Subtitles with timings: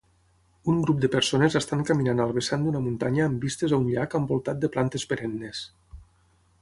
[0.71, 4.17] Un grup de persones estan caminant al vessant d'una muntanya amb vistes a un llac
[4.21, 5.63] envoltat de plantes perennes.